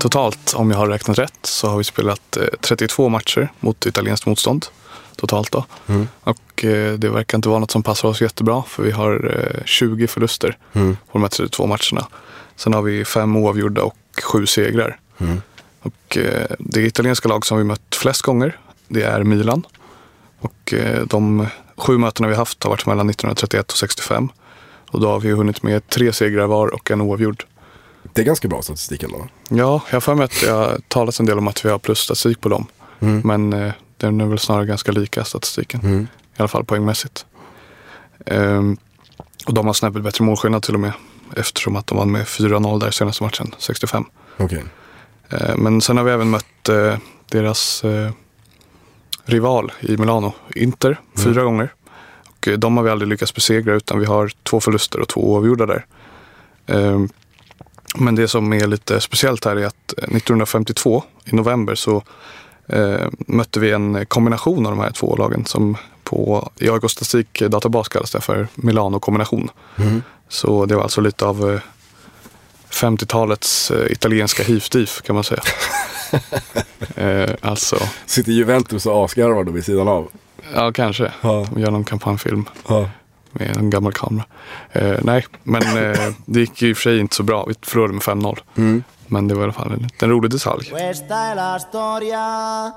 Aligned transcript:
Totalt, 0.00 0.54
om 0.56 0.70
jag 0.70 0.78
har 0.78 0.86
räknat 0.86 1.18
rätt, 1.18 1.38
så 1.42 1.68
har 1.68 1.78
vi 1.78 1.84
spelat 1.84 2.36
eh, 2.36 2.44
32 2.60 3.08
matcher 3.08 3.52
mot 3.60 3.86
italienskt 3.86 4.26
motstånd. 4.26 4.66
Totalt 5.16 5.52
då. 5.52 5.64
Mm. 5.86 6.08
Och 6.20 6.64
eh, 6.64 6.92
det 6.94 7.08
verkar 7.08 7.38
inte 7.38 7.48
vara 7.48 7.58
något 7.58 7.70
som 7.70 7.82
passar 7.82 8.08
oss 8.08 8.20
jättebra 8.20 8.62
för 8.68 8.82
vi 8.82 8.90
har 8.90 9.36
eh, 9.56 9.64
20 9.64 10.06
förluster 10.06 10.56
Mm. 10.72 10.96
på 10.96 11.18
de 11.18 11.22
här 11.22 11.28
32 11.28 11.66
matcherna. 11.66 12.08
Sen 12.56 12.74
har 12.74 12.82
vi 12.82 13.04
fem 13.04 13.36
oavgjorda 13.36 13.82
och 13.82 13.96
sju 14.22 14.46
segrar. 14.46 15.00
Mm. 15.18 15.42
Och 15.82 16.16
eh, 16.16 16.46
det 16.58 16.82
italienska 16.82 17.28
lag 17.28 17.46
som 17.46 17.58
vi 17.58 17.64
mött 17.64 17.94
flest 17.94 18.22
gånger, 18.22 18.58
det 18.88 19.02
är 19.02 19.22
Milan. 19.24 19.66
Och 20.40 20.74
eh, 20.74 21.02
de 21.06 21.46
sju 21.76 21.98
mötena 21.98 22.28
vi 22.28 22.34
haft 22.34 22.62
har 22.62 22.70
varit 22.70 22.86
mellan 22.86 23.10
1931 23.10 23.72
och 23.72 23.78
65. 23.78 24.28
Och 24.90 25.00
då 25.00 25.08
har 25.08 25.20
vi 25.20 25.30
hunnit 25.30 25.62
med 25.62 25.88
tre 25.88 26.12
segrar 26.12 26.46
var 26.46 26.68
och 26.74 26.90
en 26.90 27.00
oavgjord. 27.00 27.44
Det 28.02 28.20
är 28.20 28.26
ganska 28.26 28.48
bra 28.48 28.62
statistik 28.62 29.02
ändå. 29.02 29.28
Ja, 29.48 29.82
jag 29.88 29.96
har 29.96 30.00
för 30.00 30.14
mig 30.14 30.24
att 30.24 30.40
det 30.40 30.50
har 30.50 30.80
talats 30.88 31.20
en 31.20 31.26
del 31.26 31.38
om 31.38 31.48
att 31.48 31.64
vi 31.64 31.70
har 31.70 31.78
plusstatistik 31.78 32.40
på 32.40 32.48
dem. 32.48 32.66
Mm. 33.00 33.20
Men 33.24 33.52
eh, 33.52 33.72
den 33.96 34.20
är 34.20 34.26
väl 34.26 34.38
snarare 34.38 34.66
ganska 34.66 34.92
lika 34.92 35.24
statistiken. 35.24 35.80
Mm. 35.80 36.02
I 36.02 36.36
alla 36.36 36.48
fall 36.48 36.64
poängmässigt. 36.64 37.26
Ehm, 38.26 38.76
och 39.46 39.54
de 39.54 39.66
har 39.66 39.74
snäppet 39.74 40.02
bättre 40.02 40.24
målskillnad 40.24 40.62
till 40.62 40.74
och 40.74 40.80
med. 40.80 40.92
Eftersom 41.36 41.76
att 41.76 41.86
de 41.86 41.98
vann 41.98 42.12
med 42.12 42.26
4-0 42.26 42.80
där 42.80 42.90
senaste 42.90 43.24
matchen, 43.24 43.54
65. 43.58 44.04
Okej. 44.36 44.64
Eh, 45.28 45.56
men 45.56 45.80
sen 45.80 45.96
har 45.96 46.04
vi 46.04 46.10
även 46.10 46.30
mött 46.30 46.68
eh, 46.68 46.96
deras 47.30 47.84
eh, 47.84 48.10
rival 49.24 49.72
i 49.80 49.96
Milano, 49.96 50.32
Inter, 50.54 51.00
fyra 51.24 51.42
gånger. 51.42 51.72
Och 52.24 52.48
eh, 52.48 52.58
de 52.58 52.76
har 52.76 52.84
vi 52.84 52.90
aldrig 52.90 53.08
lyckats 53.08 53.34
besegra 53.34 53.74
utan 53.74 53.98
vi 53.98 54.06
har 54.06 54.32
två 54.42 54.60
förluster 54.60 55.00
och 55.00 55.08
två 55.08 55.32
oavgjorda 55.32 55.66
där. 55.66 55.86
Ehm, 56.66 57.08
men 57.98 58.14
det 58.14 58.28
som 58.28 58.52
är 58.52 58.66
lite 58.66 59.00
speciellt 59.00 59.44
här 59.44 59.56
är 59.56 59.66
att 59.66 59.94
eh, 59.98 60.04
1952 60.04 61.02
i 61.24 61.36
november 61.36 61.74
så 61.74 62.02
eh, 62.66 63.06
mötte 63.18 63.60
vi 63.60 63.70
en 63.70 64.06
kombination 64.06 64.66
av 64.66 64.72
de 64.72 64.80
här 64.80 64.90
två 64.90 65.16
lagen 65.16 65.44
som 65.44 65.76
på 66.04 66.50
i 66.58 66.70
AIK 66.70 66.90
statistik 66.90 67.42
databas 67.42 67.88
kallas 67.88 68.10
det 68.10 68.20
för 68.20 68.48
Milano-kombination. 68.54 69.50
Mm. 69.78 70.02
Så 70.28 70.66
det 70.66 70.74
var 70.74 70.82
alltså 70.82 71.00
lite 71.00 71.26
av 71.26 71.50
eh, 71.50 71.60
50-talets 72.70 73.70
eh, 73.70 73.92
italienska 73.92 74.42
hivstif 74.42 75.02
kan 75.02 75.14
man 75.14 75.24
säga. 75.24 75.42
eh, 76.96 77.30
alltså, 77.40 77.78
Sitter 78.06 78.32
Juventus 78.32 78.86
och 78.86 79.04
asgarvar 79.04 79.44
då 79.44 79.52
vid 79.52 79.64
sidan 79.64 79.88
av. 79.88 80.08
ja 80.54 80.72
kanske. 80.72 81.12
Ja. 81.20 81.46
De 81.54 81.60
gör 81.60 81.70
någon 81.70 81.84
kampanjfilm 81.84 82.44
Ja. 82.68 82.90
Med 83.32 83.56
en 83.56 83.70
gammal 83.70 83.92
kamera. 83.92 84.24
Eh, 84.72 84.98
nej, 85.02 85.26
men 85.42 85.62
eh, 85.62 86.12
det 86.26 86.40
gick 86.40 86.62
ju 86.62 86.68
i 86.68 86.72
och 86.72 86.76
för 86.76 86.82
sig 86.82 86.98
inte 86.98 87.14
så 87.14 87.22
bra. 87.22 87.44
Vi 87.48 87.54
förlorade 87.62 87.92
med 87.92 88.02
5-0. 88.02 88.38
Mm. 88.56 88.82
Men 89.06 89.28
det 89.28 89.34
var 89.34 89.42
i 89.42 89.44
alla 89.44 89.52
fall 89.52 89.72
en, 89.72 89.88
en 89.98 90.10
rolig 90.10 90.30
detalj. 90.30 90.70
Questa 90.70 91.30
è 91.30 91.34
la 91.34 91.58
storia 91.58 92.72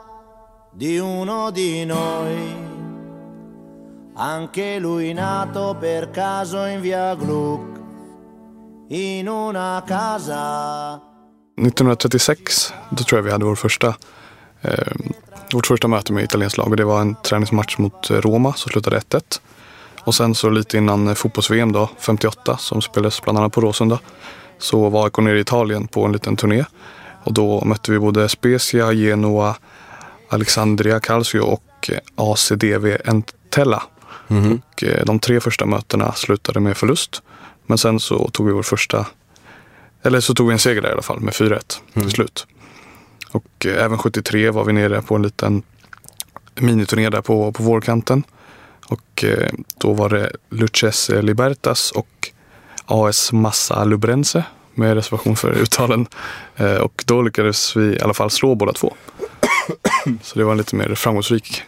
di 0.73 0.99
uno 0.99 1.51
di 1.51 1.85
noi. 1.85 2.69
Anche 4.15 4.79
lui 4.79 5.13
nato 5.13 5.75
per 5.79 6.11
caso 6.11 6.65
in 6.65 6.81
via 6.81 7.15
Gluck, 7.15 7.79
in 8.89 9.27
una 9.27 9.83
casa 9.87 10.99
1936, 11.57 12.73
då 12.89 13.03
tror 13.03 13.19
jag 13.19 13.23
vi 13.23 13.31
hade 13.31 13.45
vår 13.45 13.55
första, 13.55 13.95
eh, 14.61 14.93
vårt 15.53 15.67
första 15.67 15.87
möte 15.87 16.13
med 16.13 16.23
italienskt 16.23 16.57
lag. 16.57 16.67
Och 16.67 16.75
det 16.75 16.85
var 16.85 17.01
en 17.01 17.15
träningsmatch 17.15 17.77
mot 17.77 18.09
eh, 18.09 18.17
Roma 18.17 18.53
som 18.53 18.69
slutade 18.71 18.99
1-1. 18.99 19.39
Och 20.03 20.15
sen 20.15 20.35
så 20.35 20.49
lite 20.49 20.77
innan 20.77 21.07
eh, 21.07 21.13
fotbolls-VM 21.13 21.71
då, 21.71 21.89
58, 21.97 22.57
som 22.57 22.81
spelades 22.81 23.21
bland 23.21 23.37
annat 23.37 23.53
på 23.53 23.61
Råsunda, 23.61 23.99
så 24.57 24.89
var 24.89 25.05
AIK 25.05 25.17
nere 25.17 25.37
i 25.37 25.41
Italien 25.41 25.87
på 25.87 26.05
en 26.05 26.11
liten 26.11 26.35
turné. 26.35 26.65
Och 27.23 27.33
då 27.33 27.65
mötte 27.65 27.91
vi 27.91 27.99
både 27.99 28.29
Spezia, 28.29 28.93
Genoa, 28.93 29.55
Alexandria 30.29 30.99
Calcio 30.99 31.39
och 31.39 31.89
eh, 31.89 31.97
ACDV 32.15 32.97
Entella. 33.05 33.83
Och 34.53 34.83
eh, 34.83 35.05
de 35.05 35.19
tre 35.19 35.39
första 35.39 35.65
mötena 35.65 36.11
slutade 36.11 36.59
med 36.59 36.77
förlust. 36.77 37.21
Men 37.65 37.77
sen 37.77 37.99
så 37.99 38.29
tog 38.29 38.47
vi 38.47 38.53
vår 38.53 38.63
första, 38.63 39.07
eller 40.03 40.19
så 40.19 40.33
tog 40.33 40.47
vi 40.47 40.53
en 40.53 40.59
seger 40.59 40.81
där 40.81 40.89
i 40.89 40.91
alla 40.91 41.01
fall 41.01 41.19
med 41.19 41.33
4-1 41.33 41.59
till 41.93 42.11
slut. 42.11 42.47
Och 43.31 43.65
även 43.65 43.97
73 43.97 44.49
var 44.49 44.65
vi 44.65 44.73
nere 44.73 45.01
på 45.01 45.15
en 45.15 45.21
liten 45.21 45.63
miniturné 46.55 47.09
där 47.09 47.21
på, 47.21 47.51
på 47.51 47.63
vårkanten. 47.63 48.23
Och 48.87 49.23
eh, 49.23 49.49
då 49.77 49.93
var 49.93 50.09
det 50.09 50.31
Lucchese 50.49 51.21
Libertas 51.21 51.91
och 51.91 52.31
AS 52.85 53.31
Massa 53.31 53.83
Lubrense 53.83 54.43
med 54.73 54.93
reservation 54.93 55.35
för 55.35 55.51
uttalen. 55.51 56.07
Eh, 56.55 56.75
och 56.75 57.03
då 57.07 57.21
lyckades 57.21 57.75
vi 57.75 57.95
i 57.95 58.01
alla 58.01 58.13
fall 58.13 58.29
slå 58.31 58.55
båda 58.55 58.73
två. 58.73 58.93
Så 60.21 60.39
det 60.39 60.45
var 60.45 60.51
en 60.51 60.57
lite 60.57 60.75
mer 60.75 60.95
framgångsrik 60.95 61.63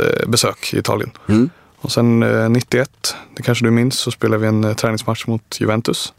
eh, 0.00 0.28
besök 0.28 0.74
i 0.74 0.78
Italien. 0.78 1.10
Mm. 1.28 1.50
Och 1.76 1.92
sen 1.92 2.22
eh, 2.22 2.48
91, 2.48 3.16
det 3.36 3.42
kanske 3.42 3.64
du 3.64 3.70
minns, 3.70 3.98
så 3.98 4.10
spelade 4.10 4.42
vi 4.42 4.48
en 4.48 4.74
träningsmatch 4.74 5.26
mot 5.26 5.60
Juventus. 5.60 6.12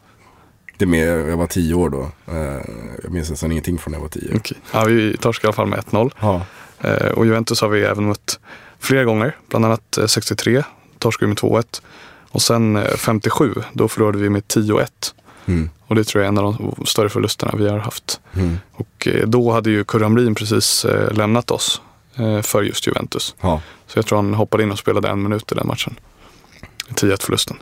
Det 0.78 0.84
är 0.84 0.86
med, 0.86 1.30
jag 1.30 1.36
var 1.36 1.46
tio 1.46 1.74
år 1.74 1.90
då. 1.90 2.10
Jag 3.02 3.12
minns 3.12 3.30
nästan 3.30 3.52
ingenting 3.52 3.78
från 3.78 3.92
när 3.92 3.98
jag 3.98 4.02
var 4.02 4.08
tio. 4.08 4.36
Okej. 4.36 4.56
Ja, 4.72 4.84
vi 4.84 5.16
torskade 5.16 5.46
i 5.46 5.48
alla 5.48 5.56
fall 5.56 5.66
med 5.66 5.78
1-0. 5.78 6.10
Ja. 6.20 6.46
Och 7.14 7.26
Juventus 7.26 7.60
har 7.60 7.68
vi 7.68 7.82
även 7.82 8.06
mött 8.06 8.40
flera 8.84 9.04
gånger. 9.04 9.36
Bland 9.48 9.64
annat 9.64 9.98
eh, 9.98 10.06
63 10.06 10.62
torskade 10.98 11.26
vi 11.26 11.28
med 11.28 11.38
2-1. 11.38 11.82
Och 12.30 12.42
sen 12.42 12.76
eh, 12.76 12.96
57, 12.96 13.54
då 13.72 13.88
förlorade 13.88 14.18
vi 14.18 14.30
med 14.30 14.42
10-1. 14.42 14.86
Mm. 15.46 15.70
Och 15.86 15.94
det 15.94 16.04
tror 16.04 16.22
jag 16.24 16.26
är 16.26 16.28
en 16.28 16.38
av 16.44 16.74
de 16.76 16.86
större 16.86 17.08
förlusterna 17.08 17.52
vi 17.58 17.68
har 17.68 17.78
haft. 17.78 18.20
Mm. 18.34 18.58
Och 18.72 19.08
eh, 19.08 19.26
då 19.28 19.52
hade 19.52 19.70
ju 19.70 19.84
Kurre 19.84 20.04
Hamrin 20.04 20.34
precis 20.34 20.84
eh, 20.84 21.12
lämnat 21.12 21.50
oss 21.50 21.80
eh, 22.16 22.40
för 22.42 22.62
just 22.62 22.86
Juventus. 22.86 23.34
Ja. 23.40 23.60
Så 23.86 23.98
jag 23.98 24.06
tror 24.06 24.18
han 24.18 24.34
hoppade 24.34 24.62
in 24.62 24.70
och 24.72 24.78
spelade 24.78 25.08
en 25.08 25.22
minut 25.22 25.52
i 25.52 25.54
den 25.54 25.66
matchen. 25.66 25.94
10-1 26.88 27.22
förlusten. 27.24 27.56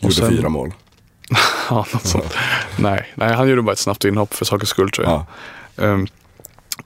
Gjorde 0.00 0.14
sen- 0.14 0.28
fyra 0.30 0.48
mål. 0.48 0.72
Ja, 1.70 1.86
något 1.92 2.06
sånt. 2.06 2.34
nej, 2.78 3.12
nej, 3.14 3.34
han 3.34 3.48
gjorde 3.48 3.62
bara 3.62 3.72
ett 3.72 3.78
snabbt 3.78 4.04
inhopp 4.04 4.34
för 4.34 4.44
sakens 4.44 4.68
skull 4.68 4.90
tror 4.90 5.06
jag. 5.06 5.26
Ja. 5.76 5.84
Ehm, 5.84 6.06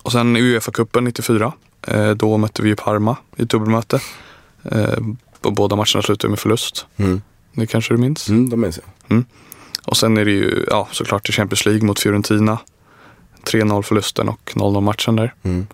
och 0.03 0.13
sen 0.13 0.37
Uefa-cupen 0.37 1.01
94, 1.01 1.45
eh, 1.45 1.53
då 2.17 2.37
mötte 2.37 2.63
vi 2.63 2.69
ju 2.69 2.77
Parma 2.77 3.17
i 3.37 3.45
dubbelmöte. 3.45 4.01
Eh, 4.65 4.99
båda 5.43 5.77
matcherna 5.77 6.03
slutade 6.03 6.29
med 6.29 6.39
förlust. 6.39 6.87
Mm. 6.97 7.23
Det 7.53 7.67
kanske 7.67 7.95
du 7.95 7.99
minns? 7.99 8.29
Mm, 8.29 8.51
de 8.51 8.61
minns 8.61 8.81
jag. 9.09 9.25
Och 9.87 9.97
sen 9.97 10.17
är 10.17 10.25
det 10.25 10.31
ju 10.31 10.65
ja, 10.71 10.89
såklart 10.91 11.29
i 11.29 11.33
Champions 11.33 11.67
League 11.67 11.87
mot 11.87 12.01
Fiorentina. 12.01 12.59
3-0 13.45 13.83
förlusten 13.83 14.29
och 14.29 14.53
0-0 14.55 14.81
matchen 14.81 15.17
där. 15.17 15.35
Mm. 15.43 15.67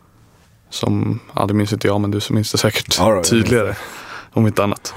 Som, 0.70 1.20
ja 1.34 1.46
det 1.46 1.54
minns 1.54 1.72
inte 1.72 1.86
jag 1.86 2.00
men 2.00 2.10
du 2.10 2.20
minns 2.30 2.52
det 2.52 2.58
säkert 2.58 2.98
Ja, 2.98 3.14
då, 3.14 3.22
tydligare. 3.22 3.76
Om 4.32 4.46
inte 4.46 4.64
annat. 4.64 4.94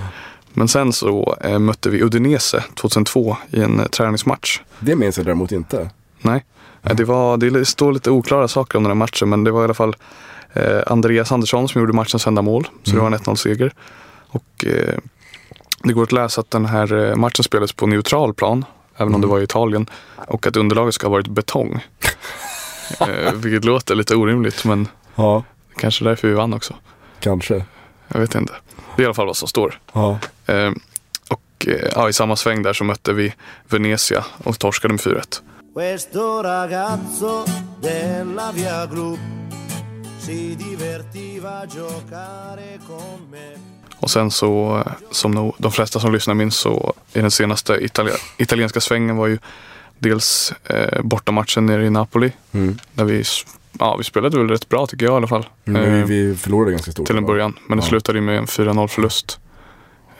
Men 0.53 0.67
sen 0.67 0.93
så 0.93 1.37
eh, 1.41 1.59
mötte 1.59 1.89
vi 1.89 2.03
Udinese 2.03 2.63
2002 2.75 3.37
i 3.51 3.61
en 3.61 3.79
eh, 3.79 3.85
träningsmatch. 3.85 4.61
Det 4.79 4.95
minns 4.95 5.17
jag 5.17 5.25
däremot 5.25 5.51
inte. 5.51 5.89
Nej, 6.21 6.45
Eh, 6.85 6.95
det, 6.95 7.03
var, 7.03 7.37
det 7.37 7.65
står 7.65 7.93
lite 7.93 8.11
oklara 8.11 8.47
saker 8.47 8.77
om 8.77 8.83
den 8.83 8.89
här 8.89 8.95
matchen 8.95 9.29
men 9.29 9.43
det 9.43 9.51
var 9.51 9.61
i 9.61 9.63
alla 9.63 9.73
fall 9.73 9.89
eh, 9.89 9.95
Andreas 10.87 11.31
Andersson 11.31 11.67
som 11.67 11.81
gjorde 11.81 11.93
matchens 11.93 12.27
enda 12.27 12.41
mål. 12.41 12.67
Så 12.83 12.91
det 12.91 12.99
var 12.99 13.07
en 13.07 13.15
1-0 13.15 13.35
seger. 13.35 13.73
Och 14.27 14.65
eh, 14.65 14.95
det 15.83 15.93
går 15.93 16.03
att 16.03 16.11
läsa 16.11 16.41
att 16.41 16.51
den 16.51 16.65
här 16.65 16.93
eh, 17.09 17.15
matchen 17.15 17.43
spelades 17.43 17.73
på 17.73 17.87
neutral 17.87 18.33
plan, 18.33 18.65
även 18.97 19.15
om 19.15 19.21
det 19.21 19.27
var 19.27 19.39
i 19.39 19.43
Italien. 19.43 19.89
Och 20.27 20.47
att 20.47 20.55
underlaget 20.57 20.93
ska 20.93 21.07
ha 21.07 21.11
varit 21.11 21.27
betong. 21.27 21.85
eh, 22.99 23.33
vilket 23.33 23.65
låter 23.65 23.95
lite 23.95 24.15
orimligt 24.15 24.65
men 24.65 24.87
Ja, 25.15 25.43
kanske 25.77 26.03
därför 26.03 26.27
vi 26.27 26.33
vann 26.33 26.53
också. 26.53 26.73
kanske. 27.19 27.65
Jag 28.07 28.19
vet 28.19 28.35
inte. 28.35 28.53
Det 28.95 29.01
är 29.01 29.03
i 29.03 29.05
alla 29.05 29.13
fall 29.13 29.27
vad 29.27 29.37
som 29.37 29.47
står. 29.47 29.79
Ja. 29.93 30.19
Eh, 30.45 30.71
och 31.29 31.67
eh, 31.67 31.89
ja, 31.95 32.09
i 32.09 32.13
samma 32.13 32.35
sväng 32.35 32.63
där 32.63 32.73
så 32.73 32.83
mötte 32.83 33.13
vi 33.13 33.33
Venezia 33.67 34.25
och 34.43 34.59
torskade 34.59 34.93
med 34.93 35.01
4-1. 35.01 35.41
Si 40.25 40.55
divertiva 40.55 41.49
a 41.49 41.65
giocare 41.65 42.79
con 42.87 43.29
me. 43.31 43.51
Och 43.99 44.11
sen 44.11 44.31
så, 44.31 44.83
som 45.11 45.31
nog 45.31 45.55
de 45.57 45.71
flesta 45.71 45.99
som 45.99 46.13
lyssnar 46.13 46.33
minns 46.33 46.55
så 46.57 46.93
i 47.13 47.21
den 47.21 47.31
senaste 47.31 47.73
Italia, 47.85 48.13
italienska 48.37 48.81
svängen 48.81 49.15
var 49.17 49.27
ju 49.27 49.37
dels 49.99 50.53
eh, 50.63 51.01
bortamatchen 51.01 51.65
nere 51.65 51.85
i 51.85 51.89
Napoli. 51.89 52.31
Mm. 52.51 52.77
Där 52.93 53.05
vi, 53.05 53.23
ja, 53.79 53.95
vi 53.97 54.03
spelade 54.03 54.37
väl 54.37 54.49
rätt 54.49 54.69
bra 54.69 54.87
tycker 54.87 55.05
jag 55.05 55.13
i 55.13 55.17
alla 55.17 55.27
fall. 55.27 55.45
Men 55.63 55.75
Eh, 55.99 56.05
vi, 56.05 56.35
förlorade 56.35 56.71
ganska 56.71 56.91
stort. 56.91 57.07
till 57.07 57.17
en 57.17 57.23
va? 57.23 57.27
början. 57.27 57.59
Men 57.67 57.77
det 57.77 57.83
Ja. 57.83 57.89
slutade 57.89 58.17
ju 58.19 58.25
med 58.25 58.37
en 58.37 58.47
4-0 58.47 58.87
förlust. 58.87 59.39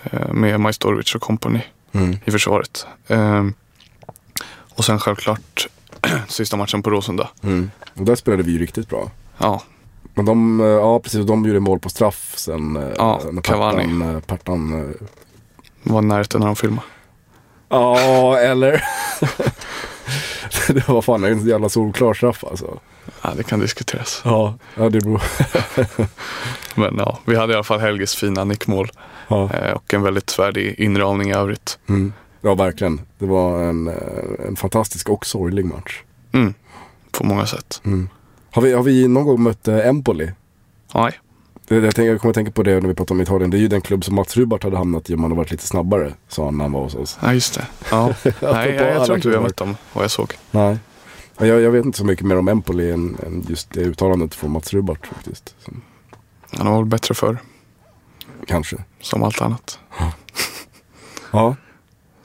Eh, 0.03 0.33
med 0.33 0.59
Majstorovic 0.59 1.15
och 1.15 1.21
company 1.21 1.61
Mm. 1.93 2.17
i 2.25 2.31
försvaret. 2.31 2.87
Eh, 3.07 3.45
och 4.75 4.85
sen 4.85 4.99
självklart 4.99 5.67
sista 6.27 6.57
matchen 6.57 6.83
på 6.83 6.89
Råsunda. 6.89 7.29
Mm. 7.43 7.71
Och 7.93 8.05
där 8.05 8.15
spelade 8.15 8.43
vi 8.43 8.51
ju 8.51 8.59
riktigt 8.59 8.89
bra. 8.89 9.11
Ja, 9.37 9.63
Men 10.15 10.25
de, 10.25 10.59
eh, 10.59 10.65
ja 10.65 11.00
precis, 11.00 11.25
de 11.25 11.45
gjorde 11.45 11.59
mål 11.59 11.79
på 11.79 11.89
straff 11.89 12.33
sen. 12.38 12.75
eh, 12.75 12.89
Ja, 12.97 13.21
när 13.31 13.41
Cavani. 13.41 13.83
Partan, 13.83 14.15
eh, 14.15 14.19
Partan 14.21 14.94
var 15.83 16.01
närheten 16.01 16.39
när 16.39 16.47
de 16.47 16.56
filmade. 16.56 16.88
Ja, 17.69 18.38
eller? 18.39 18.83
det 20.73 20.88
var 20.88 21.01
fan 21.01 21.23
en 21.23 21.47
jävla 21.47 21.69
solklar 21.69 22.13
straff 22.13 22.44
alltså. 22.44 22.79
Ja, 23.21 23.29
det 23.38 23.44
kan 23.44 23.59
diskuteras. 23.59 24.21
Ja, 24.25 24.53
ja 24.75 24.89
det 24.89 25.00
beror. 25.01 25.21
Men 26.75 26.95
ja, 26.97 27.19
vi 27.25 27.35
hade 27.35 27.53
i 27.53 27.56
alla 27.56 27.63
fall 27.63 27.79
Helges 27.79 28.15
fina 28.15 28.44
nickmål. 28.44 28.89
Ja. 29.27 29.50
Och 29.75 29.94
en 29.94 30.01
väldigt 30.01 30.29
svärdig 30.29 30.75
inramning 30.79 31.29
i 31.29 31.33
övrigt. 31.33 31.79
Mm. 31.89 32.13
ja, 32.41 32.56
verkligen. 32.56 33.01
Det 33.17 33.25
var 33.25 33.62
en, 33.63 33.88
en 34.47 34.56
fantastisk 34.56 35.09
och 35.09 35.25
sorglig 35.25 35.65
match. 35.65 36.01
Mm. 36.31 36.53
På 37.12 37.23
många 37.23 37.45
sätt. 37.45 37.81
Mm. 37.85 38.09
Har, 38.55 38.61
vi, 38.61 38.73
har 38.73 38.83
vi 38.83 39.07
någon 39.07 39.25
gång 39.25 39.43
mött 39.43 39.67
eh, 39.67 39.87
Empoli? 39.87 40.31
Nej, 40.95 41.19
Det, 41.67 41.75
jag, 41.75 41.95
tänker, 41.95 42.11
jag 42.11 42.21
kommer 42.21 42.29
att 42.29 42.35
tänka 42.35 42.51
på 42.51 42.63
det 42.63 42.79
när 42.81 42.87
vi 42.87 42.93
pratar 42.95 43.15
om 43.15 43.21
Italien. 43.21 43.49
Det 43.49 43.57
är 43.57 43.59
ju 43.59 43.67
den 43.67 43.81
klubb 43.81 44.03
som 44.05 44.15
Mats 44.15 44.37
Rubart 44.37 44.63
hade 44.63 44.77
hamnat 44.77 45.09
i 45.09 45.13
om 45.13 45.19
han 45.19 45.31
hade 45.31 45.37
varit 45.37 45.51
lite 45.51 45.67
snabbare. 45.67 46.13
Sa 46.27 46.45
han 46.45 46.57
när 46.57 46.65
han 46.65 46.71
var 46.71 46.81
hos 46.81 46.95
oss. 46.95 47.17
ja, 47.21 47.33
just 47.33 47.53
det. 47.53 47.67
Ja. 47.91 48.07
Nej, 48.23 48.69
jag, 48.75 48.95
jag 48.95 49.05
tror 49.05 49.15
inte 49.17 49.29
vi 49.29 49.35
har 49.35 49.43
mött 49.43 49.57
dem, 49.57 49.77
vad 49.93 50.03
jag 50.03 50.11
såg. 50.11 50.33
Nej. 50.51 50.77
Ja, 51.37 51.45
Jag, 51.45 51.61
jag 51.61 51.71
vet 51.71 51.85
inte 51.85 51.97
så 51.97 52.05
mycket 52.05 52.25
mer 52.25 52.37
om 52.37 52.47
Empoli 52.47 52.91
än, 52.91 53.17
än 53.25 53.45
just 53.49 53.69
det 53.73 53.79
uttalandet 53.81 54.35
från 54.35 54.51
Mats 54.51 54.73
Rubart 54.73 55.07
faktiskt. 55.07 55.55
Så, 55.65 55.71
Han 56.57 56.67
var 56.71 56.77
väl 56.77 56.85
bättre 56.85 57.13
förr, 57.15 57.37
kanske. 58.47 58.77
som 59.01 59.23
allt 59.23 59.41
annat. 59.41 59.79
Ja. 61.31 61.55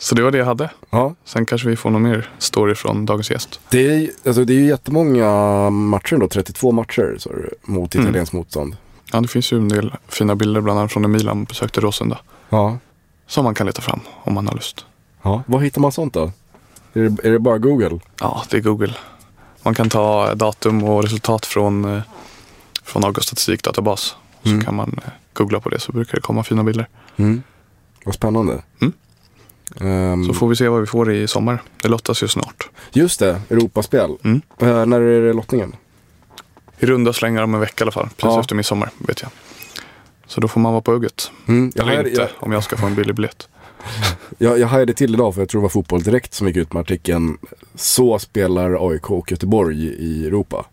Så 0.02 0.14
det 0.14 0.22
var 0.22 0.30
det 0.30 0.38
jag 0.38 0.44
hade. 0.46 0.70
ja. 0.90 1.14
Sen 1.24 1.46
kanske 1.46 1.68
vi 1.68 1.76
får 1.76 1.90
någon 1.90 2.02
mer 2.02 2.30
story 2.38 2.74
från 2.74 3.06
dagens 3.06 3.30
gäst. 3.30 3.60
Det 3.70 3.86
är, 3.94 4.10
alltså, 4.26 4.44
det 4.44 4.52
är 4.52 4.58
ju 4.58 4.66
jättemånga 4.66 5.70
matcher 5.70 6.16
då, 6.16 6.28
32 6.28 6.72
matcher 6.72 7.18
du, 7.24 7.50
mot 7.72 7.94
Mm. 7.94 8.06
italienskt 8.06 8.32
motstånd. 8.32 8.76
Ja, 9.12 9.20
det 9.20 9.28
finns 9.28 9.52
ju 9.52 9.56
en 9.56 9.68
del 9.68 9.94
fina 10.08 10.34
bilder, 10.34 10.60
bland 10.60 10.78
annat 10.78 10.92
från 10.92 11.02
när 11.02 11.08
Milan 11.08 11.44
besökte 11.44 11.80
Råsunda. 11.80 12.18
Ja. 12.48 12.78
Som 13.26 13.44
man 13.44 13.54
kan 13.54 13.66
leta 13.66 13.82
fram 13.82 14.00
om 14.24 14.34
man 14.34 14.46
har 14.46 14.54
lust. 14.54 14.84
ja. 15.22 15.42
Var 15.46 15.60
hittar 15.60 15.80
man 15.80 15.92
sånt 15.92 16.14
då? 16.14 16.32
Är 16.92 17.00
det, 17.08 17.28
är 17.28 17.32
det 17.32 17.38
bara 17.38 17.58
Google? 17.58 18.00
Ja, 18.20 18.42
det 18.50 18.56
är 18.56 18.60
Google. 18.60 18.94
Man 19.62 19.74
kan 19.74 19.88
ta 19.88 20.34
datum 20.34 20.84
och 20.84 21.02
resultat 21.02 21.46
från, 21.46 21.84
eh, 21.96 22.02
från 22.82 23.04
August 23.04 23.26
statistikdatabas. 23.28 24.16
Så 24.42 24.48
Mm. 24.48 24.64
kan 24.64 24.74
man 24.74 25.00
eh, 25.04 25.10
googla 25.32 25.60
på 25.60 25.68
det 25.68 25.78
så 25.80 25.92
brukar 25.92 26.14
det 26.14 26.20
komma 26.20 26.42
fina 26.44 26.64
bilder. 26.64 26.88
Mm. 27.16 27.42
Vad 28.04 28.14
spännande. 28.14 28.62
Mm. 28.80 28.92
Ehm, 29.80 30.24
Så 30.24 30.34
får 30.34 30.48
vi 30.48 30.56
se 30.56 30.68
vad 30.68 30.80
vi 30.80 30.86
får 30.86 31.12
i 31.12 31.28
sommar. 31.28 31.62
Det 31.82 31.88
lottas 31.88 32.22
ju 32.22 32.28
snart. 32.28 32.68
Just 32.92 33.20
det, 33.20 33.40
Europaspel. 33.50 34.16
Mm. 34.24 34.40
Eh, 34.58 34.86
när 34.86 35.00
är 35.00 35.26
det 35.26 35.32
lottningen? 35.32 35.76
I 36.78 36.86
runda 36.86 37.12
slängar 37.12 37.42
om 37.42 37.54
en 37.54 37.60
vecka 37.60 37.74
i 37.78 37.84
alla 37.84 37.92
fall. 37.92 38.04
Precis 38.06 38.22
Ja. 38.34 38.40
efter 38.40 38.54
midsommar 38.54 38.90
vet 38.98 39.22
jag. 39.22 39.30
Så 40.26 40.40
då 40.40 40.48
får 40.48 40.60
man 40.60 40.72
vara 40.72 40.82
på 40.82 40.92
hugget. 40.92 41.30
Mm. 41.48 41.72
Eller 41.74 41.84
hajade, 41.84 42.08
inte, 42.10 42.20
jag, 42.20 42.30
om 42.38 42.52
jag 42.52 42.64
ska 42.64 42.76
få 42.76 42.86
en 42.86 42.94
billig 42.94 43.14
biljett. 43.14 43.48
jag, 44.38 44.58
jag 44.58 44.66
hajade 44.68 44.94
till 44.94 45.14
idag 45.14 45.34
för 45.34 45.40
jag 45.42 45.48
tror 45.48 45.60
det 45.60 45.62
var 45.62 45.68
Fotboll 45.68 46.02
Direkt 46.02 46.34
som 46.34 46.46
gick 46.46 46.56
ut 46.56 46.72
med 46.72 46.80
artikeln 46.80 47.38
Så 47.74 48.18
spelar 48.18 48.90
AIK 48.90 49.10
och 49.10 49.30
Göteborg 49.32 49.86
i 49.86 50.26
Europa. 50.26 50.64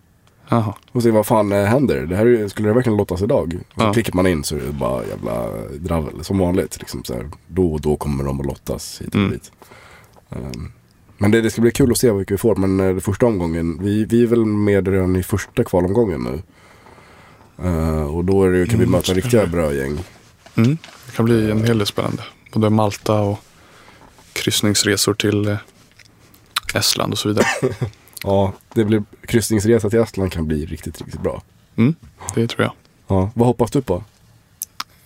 Jaha. 0.50 0.74
Och 0.92 1.04
se 1.04 1.12
vad 1.12 1.26
fan 1.26 1.52
eh, 1.52 1.64
händer? 1.66 2.06
Det 2.06 2.16
här 2.16 2.26
är, 2.26 2.48
skulle 2.48 2.68
det 2.68 2.74
verkligen 2.74 2.98
lottas 2.98 3.22
idag? 3.22 3.54
Och 3.76 3.82
så 3.82 3.88
Ja. 3.88 3.94
klickar 3.94 4.14
man 4.14 4.28
in 4.28 4.44
så 4.44 4.56
är 4.56 4.60
det 4.60 4.72
bara 4.72 5.06
jävla 5.06 5.48
dravel. 5.80 6.24
Som 6.24 6.38
vanligt. 6.38 6.78
Liksom 6.80 7.04
så 7.04 7.14
här, 7.14 7.30
då 7.48 7.74
och 7.74 7.82
då 7.82 7.96
kommer 7.98 8.24
de 8.24 8.40
att 8.40 8.46
lottas 8.46 9.02
hit 9.02 9.08
och 9.10 9.16
Mm. 9.16 9.32
dit. 9.32 9.52
Ehm, 10.30 10.72
men 11.18 11.32
det, 11.32 11.42
det 11.42 11.50
ska 11.52 11.62
bli 11.62 11.72
kul 11.72 11.92
att 11.92 11.98
se 11.98 12.12
vilka 12.12 12.34
vi 12.34 12.38
får. 12.38 12.56
Men 12.56 12.78
det 12.96 13.02
första 13.02 13.26
omgången, 13.26 13.80
vi, 13.84 14.06
vi 14.06 14.24
är 14.24 14.28
väl 14.28 14.46
med 14.46 14.88
redan 14.88 15.16
i 15.16 15.24
första 15.24 15.64
kvalomgången 15.64 16.22
nu. 16.24 16.42
Eh, 17.68 18.16
och 18.16 18.26
då 18.26 18.44
är 18.44 18.52
det, 18.52 18.66
kan 18.68 18.80
vi 18.80 18.84
Mm, 18.86 18.92
möta 18.92 19.14
riktiga 19.14 19.46
brödgäng. 19.46 19.98
Mm. 20.56 20.78
Det 21.06 21.12
kan 21.16 21.26
bli 21.26 21.52
en 21.52 21.64
hel 21.64 21.78
del 21.78 21.88
spännande. 21.88 22.24
Både 22.54 22.70
Malta 22.70 23.20
och 23.22 23.40
kryssningsresor 24.34 25.14
till 25.14 25.48
eh, 25.48 25.58
Estland 26.76 27.14
och 27.14 27.20
så 27.20 27.28
vidare. 27.28 27.46
Ja, 28.24 28.54
det 28.74 28.86
blir, 28.86 29.04
kryssningsresa 29.28 29.90
till 29.90 30.00
Estland 30.00 30.32
kan 30.32 30.48
bli 30.48 30.66
riktigt, 30.66 31.02
riktigt 31.02 31.22
bra. 31.22 31.42
Mm. 31.76 31.96
Det 32.36 32.48
tror 32.48 32.64
jag. 32.64 32.72
Ja, 33.08 33.30
vad 33.34 33.48
hoppas 33.48 33.72
du 33.72 33.82
på? 33.82 34.04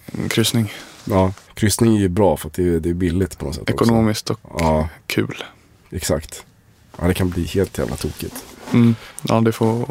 En 0.05 0.29
kryssning. 0.29 0.71
Ja, 1.05 1.33
kryssning 1.53 1.95
är 1.95 1.99
ju 1.99 2.09
bra 2.09 2.37
för 2.37 2.47
att 2.47 2.53
det 2.53 2.63
är, 2.75 2.79
det 2.79 2.89
är 2.89 2.93
billigt 2.93 3.37
på 3.37 3.45
något 3.45 3.55
sätt. 3.55 3.61
också. 3.61 3.73
Ekonomiskt 3.73 4.29
och 4.29 4.39
Ja, 4.59 4.89
kul. 5.07 5.43
exakt. 5.89 6.45
Ja, 6.99 7.07
det 7.07 7.13
kan 7.13 7.29
bli 7.29 7.45
helt 7.45 7.77
jävla 7.77 7.95
tokigt. 7.95 8.45
Mm. 8.73 8.95
Ja, 9.27 9.41
det 9.41 9.51
får... 9.51 9.87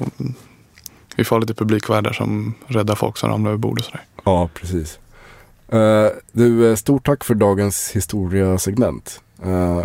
Vi 1.16 1.24
får 1.24 1.36
ha 1.36 1.40
lite 1.40 1.54
publikvärdar 1.54 2.12
som 2.12 2.54
räddar 2.66 2.94
folk 2.94 3.16
som 3.16 3.30
ramlar 3.30 3.50
över 3.50 3.58
bord 3.58 3.78
och 3.78 3.84
sådär. 3.84 4.04
Ja, 4.24 4.48
precis. 4.54 4.98
Eh, 5.68 6.06
du, 6.32 6.70
eh, 6.70 6.76
stort 6.76 7.06
tack 7.06 7.24
för 7.24 7.34
dagens 7.34 7.90
historia-segment. 7.90 9.20
Eh, 9.42 9.84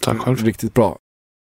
Tack 0.00 0.18
själv. 0.18 0.44
Riktigt 0.44 0.74
bra. 0.74 0.98